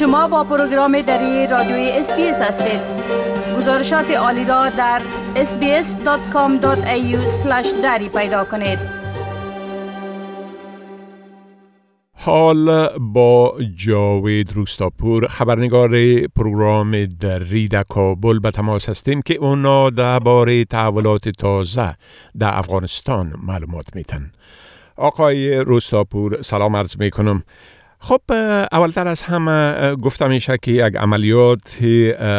شما 0.00 0.28
با 0.28 0.44
پروگرام 0.44 1.00
دری 1.00 1.46
رادیوی 1.46 1.90
SBS 1.90 2.40
هستید. 2.40 2.80
گزارشات 3.56 4.10
عالی 4.10 4.44
را 4.44 4.68
در 4.70 5.02
sbs.com.au 5.34 6.66
دری 7.82 8.08
پیدا 8.08 8.44
کنید. 8.44 8.78
حال 12.12 12.88
با 12.98 13.54
جاوید 13.76 14.52
روستاپور 14.52 15.26
خبرنگار 15.26 15.90
پروگرام 16.36 17.04
دری 17.04 17.68
در 17.68 17.82
کابل 17.82 18.38
به 18.38 18.50
تماس 18.50 18.88
هستیم 18.88 19.22
که 19.22 19.34
اونا 19.34 19.90
درباره 19.90 20.64
تحولات 20.64 21.28
تازه 21.28 21.94
در 22.38 22.58
افغانستان 22.58 23.34
معلومات 23.42 23.96
میتن 23.96 24.30
آقای 24.96 25.56
روستاپور 25.56 26.42
سلام 26.42 26.76
عرض 26.76 26.96
می 26.98 27.10
کنم 27.10 27.42
خب 28.02 28.20
اولتر 28.72 29.08
از 29.08 29.22
همه 29.22 29.96
گفته 29.96 30.28
میشه 30.28 30.58
که 30.62 30.70
یک 30.70 30.96
عملیات 30.96 31.78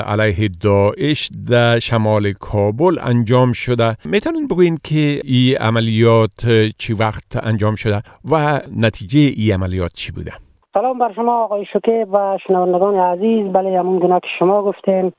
علیه 0.07 0.49
داعش 0.63 1.29
در 1.49 1.79
شمال 1.79 2.31
کابل 2.31 2.95
انجام 3.01 3.53
شده. 3.53 3.97
می‌تونین 4.05 4.47
بگوین 4.47 4.77
که 4.83 5.21
این 5.23 5.57
عملیات 5.57 6.49
چی 6.77 6.93
وقت 6.93 7.45
انجام 7.45 7.75
شده 7.75 8.01
و 8.31 8.61
نتیجه 8.77 9.19
این 9.19 9.53
عملیات 9.53 9.91
چی 9.93 10.11
بوده؟ 10.11 10.31
سلام 10.73 10.99
بر 10.99 11.13
شما 11.15 11.43
آقای 11.43 11.65
شکیب 11.73 12.13
و 12.13 12.37
شنوندگان 12.47 12.95
عزیز. 12.95 13.53
بله 13.53 13.79
همون 13.79 13.99
گناه 13.99 14.19
که 14.19 14.27
شما 14.39 14.63
گفتین. 14.63 15.11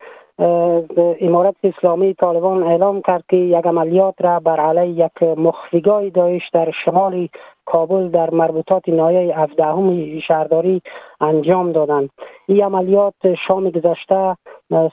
امارت 1.21 1.55
اسلامی 1.65 2.15
طالبان 2.15 2.63
اعلام 2.63 3.03
کرد 3.03 3.25
که 3.29 3.37
یک 3.37 3.67
عملیات 3.67 4.15
را 4.21 4.41
بر 4.41 4.61
علیه 4.61 5.07
یک 5.07 5.23
مخفیگاه 5.23 6.09
داعش 6.09 6.43
در 6.53 6.71
شمال 6.85 7.29
کابل 7.65 8.09
در 8.09 8.31
مربوطات 8.31 8.89
نایه 8.89 9.39
17 9.39 10.21
شهرداری 10.21 10.83
انجام 11.21 11.73
دادند. 11.73 12.11
این 12.47 12.65
عملیات 12.65 13.35
شام 13.49 13.71
گذشته 13.71 14.37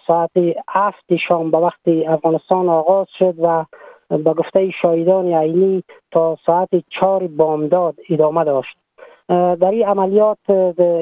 ساعت 0.08 0.32
هفت 0.70 1.16
شام 1.28 1.52
به 1.52 1.58
وقت 1.58 1.88
افغانستان 2.08 2.70
آغاز 2.70 3.08
شد 3.20 3.36
و 3.40 3.66
به 4.10 4.34
گفته 4.34 4.72
شاهدان 4.82 5.34
عینی 5.34 5.84
تا 6.12 6.38
ساعت 6.46 6.70
چهار 6.90 7.28
بامداد 7.28 7.96
ادامه 8.10 8.44
داشت. 8.44 8.78
در 9.30 9.72
این 9.72 9.86
عملیات 9.86 10.38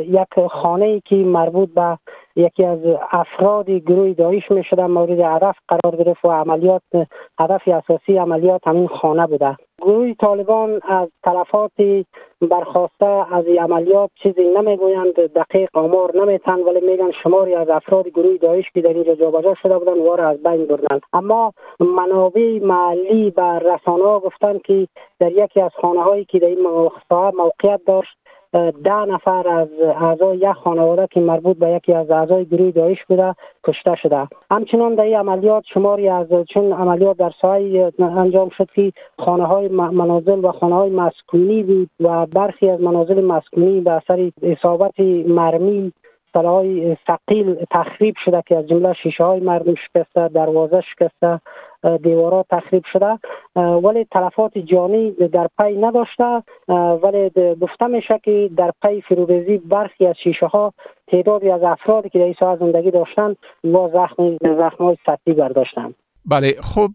یک 0.07 0.47
خانه 0.47 0.99
که 0.99 1.15
مربوط 1.15 1.69
به 1.69 1.97
یکی 2.35 2.65
از 2.65 2.79
افراد 3.11 3.69
گروه 3.69 4.13
داعش 4.13 4.51
می 4.51 4.63
شده 4.63 4.87
مورد 4.87 5.19
هدف 5.19 5.55
قرار 5.67 5.95
گرفت 5.95 6.25
و 6.25 6.31
عملیات 6.31 6.81
هدف 7.39 7.61
اساسی 7.67 8.17
عملیات 8.17 8.67
همین 8.67 8.87
خانه 8.87 9.27
بوده. 9.27 9.57
گروه 9.81 10.13
طالبان 10.13 10.79
از 10.83 11.09
تلفات 11.23 11.71
برخواسته 12.41 13.05
از 13.05 13.45
عملیات 13.45 14.09
چیزی 14.23 14.43
نمی‌گویند 14.43 15.13
دقیق 15.13 15.69
آمار 15.73 16.17
نمیتن 16.17 16.59
ولی 16.59 16.79
میگن 16.91 17.11
شماری 17.23 17.55
از 17.55 17.69
افراد 17.69 18.07
گروه 18.07 18.37
داعش 18.37 18.65
که 18.73 18.81
در 18.81 18.93
اینجا 18.93 19.15
جابجا 19.15 19.53
شده 19.53 19.77
بودن 19.79 19.99
وار 19.99 20.21
از 20.21 20.43
بین 20.43 20.65
بردن 20.65 20.99
اما 21.13 21.53
منابع 21.79 22.59
محلی 22.61 23.33
و 23.37 23.59
رسانه 23.59 24.03
ها 24.03 24.19
گفتن 24.19 24.57
که 24.57 24.87
در 25.19 25.31
یکی 25.31 25.61
از 25.61 25.71
خانه 25.81 26.03
هایی 26.03 26.25
که 26.25 26.39
در 26.39 26.47
این 26.47 26.61
موقعیت 27.33 27.81
داشت 27.85 28.17
ده 28.83 29.05
نفر 29.05 29.47
از 29.47 29.67
اعضای 30.01 30.37
یک 30.37 30.51
خانواده 30.51 31.07
که 31.11 31.19
مربوط 31.19 31.57
به 31.57 31.69
یکی 31.69 31.93
از 31.93 32.11
اعضای 32.11 32.45
گروه 32.45 32.71
داعش 32.71 33.05
بوده 33.05 33.35
کشته 33.63 33.95
شده. 33.95 34.27
همچنان 34.51 34.95
در 34.95 35.03
این 35.03 35.15
عملیات 35.15 35.63
شماری 35.73 36.09
از 36.09 36.27
چون 36.53 36.73
عملیات 36.73 37.17
در 37.17 37.31
سایه 37.41 37.91
انجام 37.99 38.49
شد 38.49 38.69
که 38.75 38.91
خانه 39.19 39.45
های 39.45 39.67
منازل 39.67 40.45
و 40.45 40.51
خانه 40.51 40.75
های 40.75 40.89
مسکونی 40.89 41.63
بود 41.63 41.89
و 41.99 42.25
برخی 42.25 42.69
از 42.69 42.81
منازل 42.81 43.25
مسکونی 43.25 43.81
به 43.81 43.91
اثر 43.91 44.31
اصابت 44.43 44.99
مرمی 45.27 45.93
سلاح 46.33 46.65
ثقیل 47.07 47.55
تخریب 47.71 48.15
شده 48.25 48.43
که 48.45 48.57
از 48.57 48.67
جمله 48.67 48.93
شیشه 48.93 49.23
های 49.23 49.39
مردم 49.39 49.75
شکسته 49.75 50.27
دروازه 50.27 50.81
شکسته. 50.81 51.41
دیوارا 52.03 52.45
تخریب 52.49 52.83
شده. 52.93 53.19
ولی 53.55 54.05
تلفات 54.11 54.57
جانی 54.57 55.11
در 55.11 55.47
پی 55.57 55.77
نداشته. 55.77 56.43
ولی 57.03 57.29
گفته 57.61 57.87
میشه 57.87 58.19
که 58.23 58.49
در 58.57 58.71
پی 58.81 59.01
فروریزی 59.01 59.57
برخی 59.57 60.07
از 60.07 60.15
شیشه 60.23 60.45
ها 60.45 60.73
تعدادی 61.07 61.49
از 61.49 61.61
افرادی 61.63 62.09
که 62.09 62.19
در 62.19 62.25
این 62.25 62.57
زندگی 62.59 62.91
داشتن 62.91 63.35
و 63.63 63.89
زخم 63.93 64.37
زخم 64.41 64.83
های 64.83 64.97
سطحی 65.05 65.33
برداشتن. 65.33 65.93
بله 66.25 66.55
خب 66.61 66.91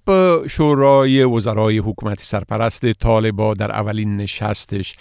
شورای 0.50 1.24
وزرای 1.24 1.78
حکومت 1.78 2.18
سرپرست 2.18 2.92
طالبا 2.92 3.54
در 3.54 3.70
اولین 3.70 4.16
نشستش 4.16 4.94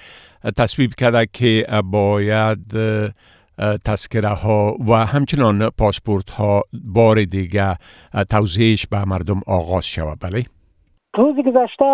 تصویب 0.57 0.91
کرده 0.97 1.27
که 1.33 1.65
باید 1.83 2.59
تذکره 3.85 4.29
ها 4.29 4.75
و 4.89 4.93
همچنان 4.93 5.69
پاسپورت 5.79 6.29
ها 6.29 6.63
بار 6.95 7.23
دیگه 7.23 7.75
توضیحش 8.29 8.87
به 8.87 9.05
مردم 9.05 9.41
آغاز 9.47 9.85
شود 9.85 10.17
بله؟ 10.21 10.43
روز 11.17 11.35
گذشته 11.35 11.85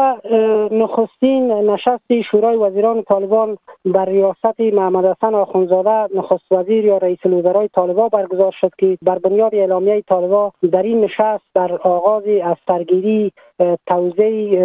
نخستین 0.72 1.52
نشست 1.52 2.22
شورای 2.32 2.58
وزیران 2.58 3.04
طالبان 3.04 3.58
بر 3.86 4.06
ریاست 4.06 4.60
محمد 4.60 5.06
حسن 5.06 5.36
آخونزاده 5.36 6.16
نخست 6.16 6.52
وزیر 6.52 6.86
یا 6.86 6.98
رئیس 6.98 7.20
الوزرای 7.26 7.68
طالبان 7.68 8.10
برگزار 8.10 8.56
شد 8.62 8.72
که 8.78 8.98
بر 9.02 9.20
بنیاد 9.20 9.56
اعلامیه 9.56 10.02
طالبان 10.02 10.52
در 10.72 10.84
این 10.84 11.02
نشست 11.02 11.44
در 11.56 11.74
آغاز 11.74 12.24
از 12.44 12.56
سرگیری 12.68 13.32
توزیع 13.88 14.60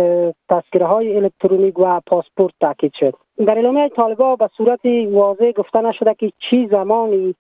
تذکره 0.49 0.87
های 0.87 1.17
الکترونیک 1.17 1.79
و 1.79 2.01
پاسپورت 2.07 2.55
تاکید 2.61 2.93
شد. 3.01 3.15
در 3.47 3.55
اعلامیه 3.55 3.89
طالبا 3.89 4.37
به 4.37 4.49
صورت 4.57 4.81
واضح 5.11 5.53
گفته 5.53 5.81
نشده 5.81 6.15
که 6.15 6.33
چی 6.51 6.69
زمانی 6.71 7.35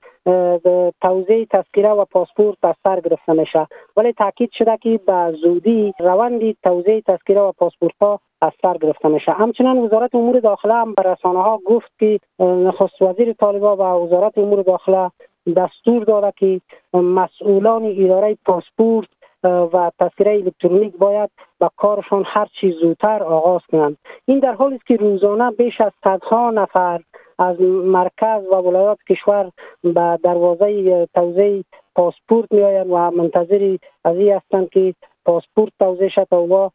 توزیع 1.02 1.46
تذکره 1.50 1.88
و 1.88 2.04
پاسپورت 2.04 2.58
از 2.62 2.74
سر 2.84 3.00
گرفته 3.00 3.32
میشه. 3.32 3.66
ولی 3.96 4.12
تاکید 4.12 4.50
شده 4.52 4.76
که 4.76 5.00
به 5.06 5.34
زودی 5.42 5.94
روند 5.98 6.56
توزیع 6.62 7.00
تذکره 7.00 7.40
و 7.40 7.52
پاسپورت 7.52 7.94
ها 8.00 8.20
از 8.42 8.52
سر 8.62 8.76
گرفته 8.76 9.08
میشه. 9.08 9.32
همچنان 9.32 9.78
وزارت 9.78 10.14
امور 10.14 10.40
داخله 10.40 10.74
هم 10.74 10.94
به 10.94 11.02
رسانه 11.02 11.42
ها 11.42 11.60
گفت 11.66 11.92
که 11.98 12.20
نخست 12.38 13.02
وزیر 13.02 13.32
طالبا 13.32 13.76
و 13.76 14.06
وزارت 14.06 14.38
امور 14.38 14.62
داخله 14.62 15.10
دستور 15.56 16.04
داده 16.04 16.32
که 16.36 16.60
مسئولان 16.94 17.84
اداره 17.84 18.36
پاسپورت 18.44 19.08
و 19.44 19.90
تذکره 20.00 20.32
الکترونیک 20.32 20.96
باید 20.96 21.30
به 21.60 21.70
کارشان 21.76 22.24
هر 22.26 22.48
چیز 22.60 22.74
زودتر 22.74 23.22
آغاز 23.22 23.60
کنند. 23.72 23.96
این 24.26 24.38
در 24.38 24.54
حالی 24.54 24.74
است 24.74 24.86
که 24.86 24.96
روزانه 24.96 25.50
بیش 25.50 25.80
از 25.80 25.92
صدها 26.04 26.50
نفر 26.50 27.00
از 27.38 27.60
مرکز 27.60 28.46
و 28.52 28.54
ولایات 28.54 28.98
کشور 29.08 29.50
به 29.84 30.18
دروازه 30.22 31.08
توزیع 31.14 31.64
پاسپورت 31.94 32.52
می 32.52 32.60
و 32.60 33.10
منتظری 33.10 33.80
از 34.04 34.16
این 34.16 34.32
هستند 34.32 34.70
که 34.70 34.94
پاسپورت 35.24 35.72
توزیع 35.78 36.08
شد 36.08 36.32
و 36.32 36.70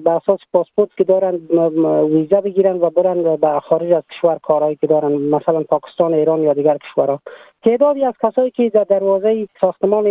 به 0.00 0.10
اساس 0.10 0.40
پاسپورت 0.52 0.88
که 0.96 1.04
دارن 1.04 1.34
ویزا 2.10 2.40
بگیرن 2.40 2.76
و 2.76 2.90
برن 2.90 3.36
به 3.36 3.60
خارج 3.60 3.92
از 3.92 4.02
کشور 4.10 4.38
کارهایی 4.42 4.76
که 4.76 4.86
دارن 4.86 5.12
مثلا 5.12 5.62
پاکستان 5.62 6.14
ایران 6.14 6.42
یا 6.42 6.52
دیگر 6.52 6.78
کشورها. 6.78 7.20
تعدادی 7.64 8.04
از 8.04 8.14
کسایی 8.22 8.50
که 8.50 8.70
در 8.70 8.84
دروازه 8.84 9.48
ساختمان 9.60 10.04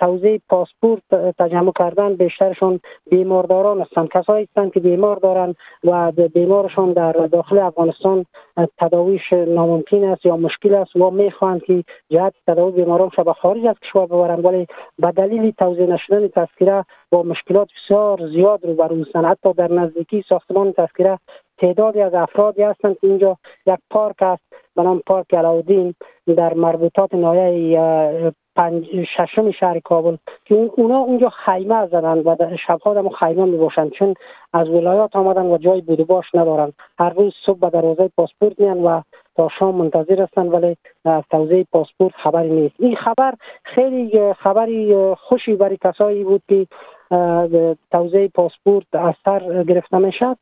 توزیع 0.00 0.40
پاسپورت 0.48 1.02
تجمع 1.38 1.72
کردن 1.78 2.14
بیشترشون 2.14 2.80
بیمارداران 3.10 3.80
هستند. 3.80 4.08
کسایی 4.08 4.44
هستند 4.50 4.72
که 4.72 4.80
بیمار 4.80 5.16
دارن 5.16 5.54
و 5.84 6.12
بیمارشان 6.12 6.92
در 6.92 7.12
داخل 7.12 7.58
افغانستان 7.58 8.26
تداویش 8.78 9.32
ناممکن 9.32 10.04
است 10.04 10.26
یا 10.26 10.36
مشکل 10.36 10.74
است 10.74 10.96
و 10.96 11.10
می‌خواهند 11.10 11.64
که 11.64 11.84
جهت 12.10 12.34
تداوی 12.46 12.72
بیماران 12.72 13.10
به 13.24 13.32
خارج 13.32 13.66
از 13.66 13.76
کشور 13.82 14.06
ببرن 14.06 14.40
ولی 14.40 14.66
به 14.98 15.10
دلیل 15.10 15.50
توزیع 15.50 15.86
نشدن 15.86 16.28
تذکره 16.28 16.84
با 17.10 17.22
مشکلات 17.22 17.68
بسیار 17.84 18.28
زیاد 18.28 18.64
رو 18.64 18.74
بر 18.74 19.24
حتی 19.24 19.52
در 19.52 19.72
نزدیکی 19.72 20.24
ساختمان 20.28 20.72
تذکره 20.72 21.18
تعدادی 21.58 22.00
از 22.00 22.14
افرادی 22.14 22.62
هستند 22.62 22.98
که 23.00 23.06
اینجا 23.06 23.36
یک 23.66 23.78
پارک 23.90 24.22
است 24.22 24.42
به 24.76 24.82
نام 24.82 25.02
پارک 25.06 25.34
علاودین 25.34 25.94
در 26.36 26.54
مربوطات 26.54 27.14
نایه 27.14 28.32
پنج 28.56 28.84
ششم 29.16 29.50
شهر 29.50 29.80
کابل 29.80 30.16
که 30.44 30.54
اونا 30.54 30.98
اونجا 30.98 31.28
خیمه 31.28 31.86
زدن 31.86 32.18
و 32.18 32.36
شبها 32.66 32.94
هم 32.94 33.08
خیمه 33.08 33.44
می 33.44 33.56
باشند 33.56 33.90
چون 33.90 34.14
از 34.52 34.68
ولایات 34.68 35.16
آمدن 35.16 35.46
و 35.46 35.58
جای 35.58 35.80
بود 35.80 36.06
باش 36.06 36.24
ندارن. 36.34 36.72
هر 36.98 37.10
روز 37.10 37.32
صبح 37.46 37.58
به 37.58 37.70
دروازه 37.70 38.10
پاسپورت 38.16 38.60
میان 38.60 38.82
و 38.82 39.00
تا 39.36 39.48
شام 39.58 39.74
منتظر 39.74 40.22
هستند 40.22 40.54
ولی 40.54 40.76
از 41.04 41.22
توزیع 41.30 41.66
پاسپورت 41.72 42.14
خبری 42.14 42.50
نیست. 42.50 42.74
این 42.78 42.96
خبر 42.96 43.34
خیلی 43.64 44.32
خبری 44.32 45.14
خوشی 45.14 45.54
برای 45.54 45.78
کسایی 45.84 46.24
بود 46.24 46.42
که 46.48 46.66
توزیع 47.90 48.28
پاسپورت 48.28 48.86
از 48.92 49.14
سر 49.24 49.64
گرفته 49.64 49.98
می 49.98 50.12
شد 50.12 50.36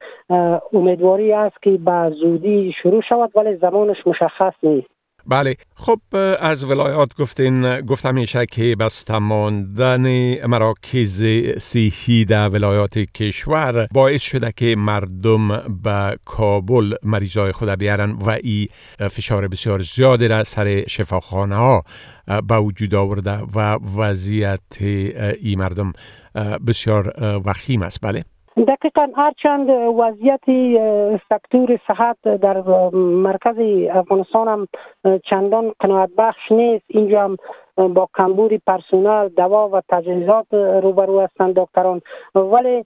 امیدواری 0.73 1.33
است 1.33 1.63
که 1.63 1.71
به 1.71 2.11
زودی 2.11 2.75
شروع 2.83 3.03
شود 3.09 3.31
ولی 3.35 3.57
زمانش 3.57 4.07
مشخص 4.07 4.55
نیست. 4.63 5.02
بله. 5.27 5.57
خب 5.75 6.01
از 6.41 6.65
ولایات 6.65 7.15
گفتین 7.17 7.81
گفت 7.81 8.07
همیشه 8.07 8.47
که 8.47 8.77
بسته 8.81 9.19
ماندن 9.19 10.07
مراکز 10.47 11.23
صحی 11.59 12.25
در 12.25 12.49
ولایات 12.49 12.99
کشور 12.99 13.87
باعث 13.93 14.23
شده 14.23 14.53
که 14.57 14.77
مردم 14.77 15.49
به 15.83 16.17
کابل 16.25 16.95
مریضای 17.03 17.53
خود 17.53 17.69
بیارن 17.69 18.13
و 18.13 18.39
ای 18.43 18.69
فشار 19.11 19.49
بسیار 19.49 19.83
زیادی 19.83 20.29
را 20.29 20.45
سر 20.45 20.85
شفاخانه 20.89 21.57
ها 21.57 21.83
به 22.49 22.59
وجود 22.59 22.95
آورده 22.95 23.39
و 23.55 23.79
وضعیت 23.97 24.61
ای 25.41 25.57
مردم 25.57 25.93
بسیار 26.67 27.15
وخیم 27.45 27.83
است. 27.83 27.99
بله. 28.03 28.25
دقیقا 28.57 29.09
هرچند 29.17 29.71
وضعیت 29.71 30.41
سکتور 31.29 31.79
صحت 31.89 32.17
در 32.23 32.61
مرکز 32.97 33.57
افغانستان 33.91 34.49
هم 34.49 34.69
چندان 35.25 35.73
قناعت 35.81 36.11
بخش 36.19 36.53
نیست. 36.53 36.85
اینجا 36.89 37.25
هم 37.25 37.37
با 37.89 38.09
کمبود 38.15 38.63
پرسونل 38.67 39.29
دوا 39.29 39.69
و 39.69 39.83
تجهیزات 39.89 40.47
روبرو 40.55 41.21
هستند 41.21 41.55
دکتران. 41.55 42.01
ولی 42.35 42.85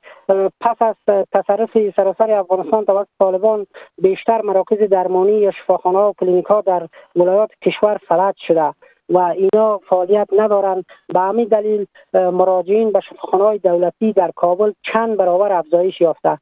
پس 0.61 0.77
از 0.83 0.95
تصرف 1.33 1.71
سراسر 1.97 2.31
افغانستان 2.31 2.85
توسط 2.85 3.09
طالبان 3.19 3.67
بیشتر 4.03 4.43
مراکز 4.43 4.79
درمانی 4.79 5.33
یا 5.33 5.51
شفاخانه 5.51 5.99
و 5.99 6.13
کلینیک 6.21 6.47
ها 6.47 6.61
در 6.61 6.89
ولایات 7.17 7.51
کشور 7.63 7.99
فلج 8.09 8.35
شده. 8.39 8.73
و 9.09 9.19
اینا 9.19 9.79
فعالیت 9.79 10.29
ندارند 10.33 10.85
به 11.09 11.21
همین 11.21 11.49
دلیل 11.49 11.87
مراجعین 12.15 12.93
به 12.93 13.01
شفاخانه 13.01 13.59
دولتی 13.59 14.13
در 14.13 14.31
کابل 14.37 14.73
چند 14.93 15.17
برابر 15.17 15.53
افزایش 15.53 16.01
یافته. 16.01 16.39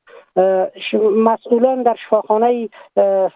مسئولان 1.16 1.82
در 1.82 1.96
شفاخانه 2.06 2.68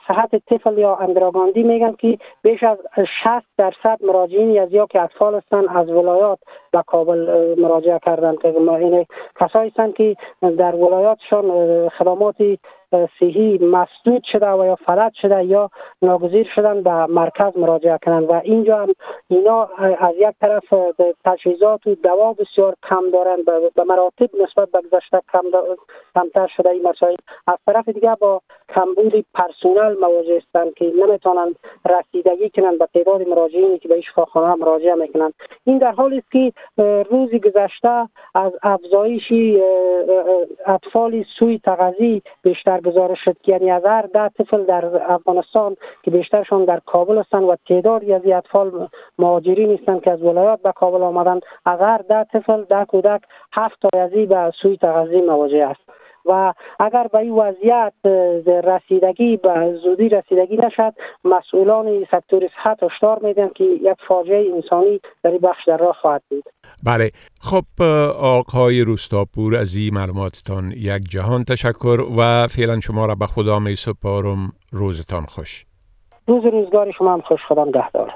صحت 0.09 0.37
طفل 0.47 0.79
یا 0.79 0.97
اندراگاندی 0.97 1.63
میگن 1.63 1.93
که 1.93 2.19
بیش 2.43 2.63
از 2.63 2.79
60 2.97 3.47
درصد 3.59 3.99
مراجعین 4.05 4.51
یا 4.51 4.87
که 4.87 5.03
اطفال 5.03 5.35
هستند 5.35 5.65
از 5.69 5.89
ولایات 5.89 6.39
به 6.73 6.83
کابل 6.87 7.55
مراجعه 7.59 7.99
کردند 8.07 8.39
که 8.39 9.07
کسایی 9.41 9.71
هستند 9.71 9.95
که 9.95 10.17
در 10.41 10.75
ولایاتشان 10.75 11.89
خدماتی 11.89 12.59
صحی 12.91 13.59
مسدود 13.59 14.25
شده 14.25 14.51
و 14.51 14.65
یا 14.65 14.77
فلج 14.77 15.13
شده 15.23 15.45
یا 15.45 15.71
ناگزیر 16.03 16.49
شدن 16.55 16.83
به 16.83 17.07
مرکز 17.07 17.57
مراجعه 17.57 17.99
کنند 18.05 18.31
و 18.31 18.33
اینجا 18.45 18.79
هم 18.79 18.95
اینا 19.29 19.65
از 19.99 20.15
یک 20.19 20.35
طرف 20.41 20.65
تجهیزات 21.25 21.87
و 21.87 21.95
دوا 21.95 22.33
بسیار 22.33 22.75
کم 22.89 23.11
دارند 23.13 23.45
به 23.75 23.85
مراتب 23.85 24.31
نسبت 24.43 24.71
به 24.71 24.81
گذشته 24.81 25.23
کم 25.33 25.43
کمتر 26.15 26.47
شده 26.57 26.71
این 26.71 26.89
مسائل. 26.89 27.17
از 27.47 27.59
طرف 27.67 27.89
دیگه 27.89 28.15
با 28.21 28.43
کمبود 28.79 29.25
پرسونل 29.35 29.97
مواجه 30.01 30.37
هستند 30.37 30.75
که 30.75 30.93
نمی‌تونند 30.97 31.57
رسیدگی 31.91 32.51
کنند 32.51 32.79
به 32.79 32.89
تعداد 32.95 33.29
مراجعینی 33.29 33.79
که 33.79 33.89
به 33.89 34.01
شفاخانه 34.01 34.55
مراجعه 34.55 34.95
می‌کنند 34.95 35.35
این 35.65 35.79
در 35.79 35.93
حالی 35.93 36.19
است 36.19 36.31
که 36.31 36.53
روزی 37.11 37.39
گذشته 37.39 38.09
از 38.35 38.53
افزایش 38.63 39.33
اطفال 40.67 41.25
سوی 41.39 41.59
تغذی 41.65 42.23
بیشتر 42.43 42.81
گزارش 42.81 43.19
شد 43.25 43.37
یعنی 43.47 43.71
از 43.71 43.85
هر 43.85 44.03
ده 44.03 44.29
طفل 44.29 44.65
در 44.65 45.13
افغانستان 45.13 45.77
که 46.03 46.11
بیشترشان 46.11 46.65
در 46.65 46.81
کابل 46.87 47.19
هستند 47.19 47.45
و 47.45 47.57
تعدادی 47.69 48.13
از 48.13 48.23
اطفال 48.27 48.89
مهاجرین 49.19 49.79
هستند 49.79 50.03
که 50.03 50.11
از 50.11 50.23
ولایات 50.23 50.63
به 50.63 50.73
کابل 50.73 51.03
آمدند 51.03 51.43
از 51.67 51.81
هر 51.81 51.99
ده 51.99 52.25
طفل 52.25 52.63
ده 52.63 52.85
کودک 52.85 53.21
هفت 53.53 53.87
تایزی 53.93 54.27
به 54.27 54.53
سوی 54.63 54.77
تغذی 54.77 55.21
مواجه 55.21 55.65
است. 55.65 55.81
و 56.25 56.53
اگر 56.81 57.07
به 57.13 57.19
این 57.19 57.33
وضعیت 57.33 57.93
رسیدگی 58.65 59.37
به 59.37 59.79
زودی 59.85 60.09
رسیدگی 60.09 60.57
نشد 60.57 60.95
مسئولان 61.25 62.07
سکتور 62.11 62.43
صحت 62.65 62.83
هشدار 62.83 63.19
میدن 63.23 63.49
که 63.55 63.65
یک 63.65 63.97
فاجعه 64.09 64.53
انسانی 64.55 65.01
در 65.23 65.31
این 65.31 65.41
بخش 65.41 65.65
در 65.67 65.77
راه 65.77 65.97
خواهد 66.03 66.23
بود. 66.31 66.45
بله. 66.85 67.11
خب 67.41 67.83
آقای 68.21 68.81
روستاپور 68.81 69.57
از 69.57 69.77
این 69.77 69.95
معلوماتتان 69.95 70.73
یک 70.77 71.03
جهان 71.11 71.45
تشکر 71.45 72.01
و 72.19 72.47
فعلا 72.47 72.81
شما 72.81 73.07
را 73.07 73.15
به 73.15 73.27
خدا 73.27 73.59
می 73.59 73.77
سپارم. 73.77 74.53
روزتان 74.73 75.25
خوش. 75.25 75.65
روز 76.27 76.45
روزگار 76.45 76.93
شما 76.99 77.13
هم 77.13 77.21
خوش. 77.21 77.41
خدا 77.49 77.65
نگهدار. 77.65 78.13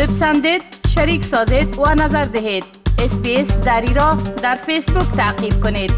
بپسندید 0.00 0.62
شریک 0.94 1.24
سازید 1.24 1.78
و 1.78 1.90
نظر 2.04 2.22
دهید. 2.22 2.77
اسپیس 2.98 3.60
دری 3.60 3.94
را 3.94 4.18
در 4.42 4.54
فیسبوک 4.54 5.16
تعقیب 5.16 5.60
کنید. 5.62 5.92